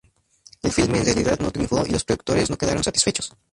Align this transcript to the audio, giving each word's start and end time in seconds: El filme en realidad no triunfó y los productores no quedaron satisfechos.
El 0.63 0.71
filme 0.71 0.97
en 0.97 1.05
realidad 1.05 1.37
no 1.41 1.51
triunfó 1.51 1.85
y 1.85 1.91
los 1.91 2.03
productores 2.05 2.49
no 2.49 2.57
quedaron 2.57 2.83
satisfechos. 2.83 3.35